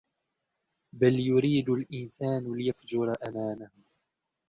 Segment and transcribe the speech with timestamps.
[0.93, 3.71] بَلْ يُرِيدُ الإِنسَانُ لِيَفْجُرَ أَمَامَهُ